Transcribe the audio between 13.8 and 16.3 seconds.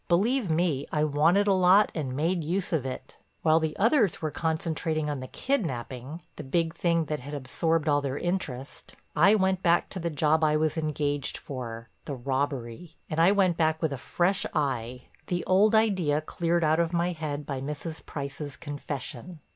a fresh eye, the old idea